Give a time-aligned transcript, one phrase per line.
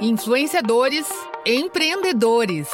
[0.00, 1.08] Influenciadores,
[1.46, 2.68] empreendedores.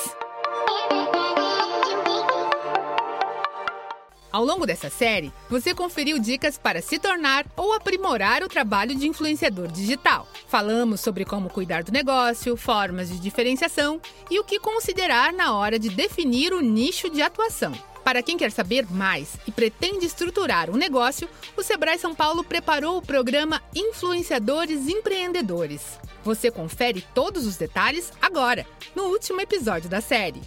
[4.32, 9.06] Ao longo dessa série, você conferiu dicas para se tornar ou aprimorar o trabalho de
[9.06, 10.26] influenciador digital.
[10.48, 15.78] Falamos sobre como cuidar do negócio, formas de diferenciação e o que considerar na hora
[15.78, 17.72] de definir o nicho de atuação.
[18.04, 22.98] Para quem quer saber mais e pretende estruturar um negócio, o Sebrae São Paulo preparou
[22.98, 25.98] o programa Influenciadores Empreendedores.
[26.24, 30.42] Você confere todos os detalhes agora, no último episódio da série.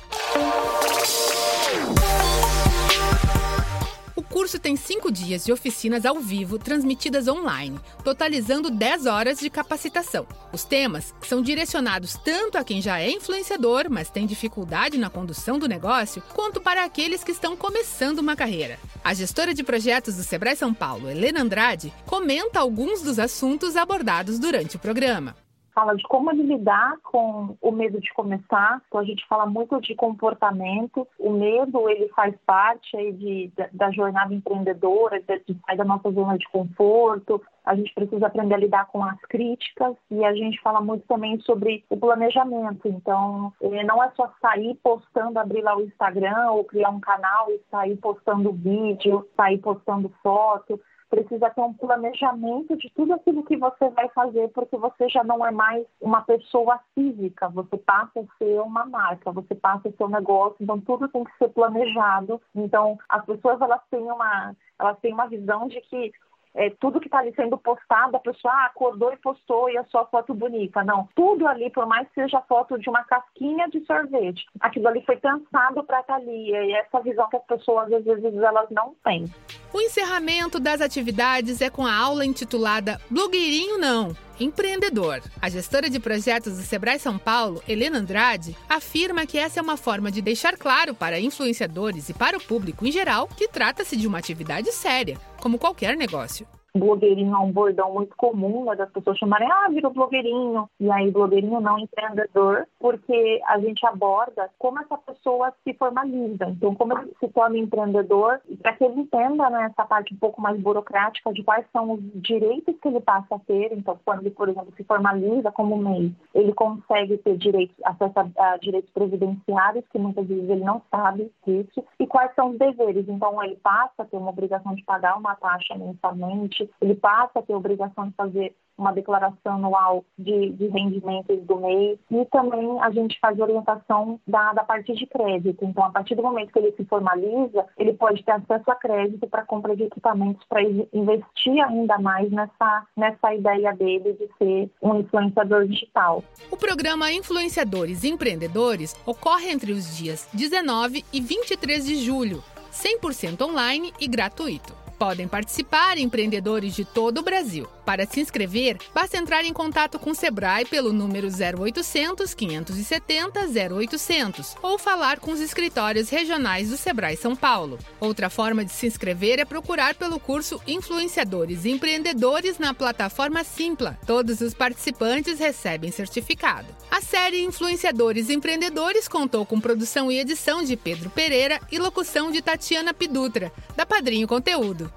[4.35, 10.27] Curso tem cinco dias de oficinas ao vivo transmitidas online, totalizando 10 horas de capacitação.
[10.51, 15.57] Os temas são direcionados tanto a quem já é influenciador, mas tem dificuldade na condução
[15.57, 18.77] do negócio, quanto para aqueles que estão começando uma carreira.
[19.01, 24.37] A gestora de projetos do Sebrae São Paulo, Helena Andrade, comenta alguns dos assuntos abordados
[24.37, 25.33] durante o programa
[25.75, 28.81] fala de como lidar com o medo de começar.
[28.87, 31.05] Então a gente fala muito de comportamento.
[31.19, 35.83] O medo ele faz parte aí de, da, da jornada empreendedora, de, de sair da
[35.83, 37.41] nossa zona de conforto.
[37.65, 41.39] A gente precisa aprender a lidar com as críticas e a gente fala muito também
[41.41, 42.87] sobre o planejamento.
[42.87, 47.49] Então, eh, não é só sair postando, abrir lá o Instagram ou criar um canal
[47.49, 53.55] e sair postando vídeo, sair postando foto precisa ter um planejamento de tudo aquilo que
[53.55, 58.37] você vai fazer, porque você já não é mais uma pessoa física, você passa a
[58.37, 62.41] ser uma marca, você passa a ser um negócio, então tudo tem que ser planejado.
[62.53, 66.11] Então, as pessoas elas têm uma, elas têm uma visão de que
[66.55, 69.83] é, tudo que está ali sendo postado, a pessoa ah, acordou e postou e é
[69.85, 70.83] só foto bonita.
[70.83, 75.03] Não, tudo ali, por mais que seja foto de uma casquinha de sorvete, aquilo ali
[75.05, 76.49] foi pensado para estar tá ali.
[76.49, 79.25] E é essa visão que as pessoas, às vezes, elas não têm.
[79.73, 85.21] O encerramento das atividades é com a aula intitulada Blogueirinho Não empreendedor.
[85.41, 89.77] A gestora de projetos do Sebrae São Paulo, Helena Andrade, afirma que essa é uma
[89.77, 94.07] forma de deixar claro para influenciadores e para o público em geral que trata-se de
[94.07, 99.17] uma atividade séria, como qualquer negócio blogueirinho é um bordão muito comum, né, das pessoas
[99.17, 100.69] chamarem, ah, virou blogueirinho.
[100.79, 106.45] E aí, blogueirinho não empreendedor, porque a gente aborda como essa pessoa se formaliza.
[106.45, 110.41] Então, como ele se torna empreendedor, para que ele entenda né, essa parte um pouco
[110.41, 113.71] mais burocrática de quais são os direitos que ele passa a ter.
[113.73, 118.53] Então, quando ele, por exemplo, se formaliza como MEI, ele consegue ter direitos, acesso a,
[118.53, 123.07] a direitos previdenciários, que muitas vezes ele não sabe disso, e quais são os deveres.
[123.07, 127.41] Então, ele passa a ter uma obrigação de pagar uma taxa mensalmente, ele passa a
[127.41, 132.79] ter a obrigação de fazer uma declaração anual de, de rendimentos do mês e também
[132.81, 135.63] a gente faz orientação da, da parte de crédito.
[135.63, 139.27] Então, a partir do momento que ele se formaliza, ele pode ter acesso a crédito
[139.27, 144.99] para compra de equipamentos para investir ainda mais nessa, nessa ideia dele de ser um
[144.99, 146.23] influenciador digital.
[146.51, 153.41] O programa Influenciadores e Empreendedores ocorre entre os dias 19 e 23 de julho, 100%
[153.41, 154.84] online e gratuito.
[154.97, 157.67] Podem participar empreendedores de todo o Brasil.
[157.85, 163.39] Para se inscrever, basta entrar em contato com o Sebrae pelo número 0800 570
[163.75, 167.77] 0800 ou falar com os escritórios regionais do Sebrae São Paulo.
[167.99, 173.99] Outra forma de se inscrever é procurar pelo curso Influenciadores e Empreendedores na plataforma Simpla.
[174.07, 176.67] Todos os participantes recebem certificado.
[177.09, 182.95] Série Influenciadores Empreendedores contou com produção e edição de Pedro Pereira e locução de Tatiana
[182.95, 184.91] Pidutra, da Padrinho Conteúdo.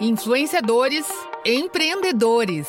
[0.00, 1.06] Influenciadores,
[1.44, 2.68] empreendedores.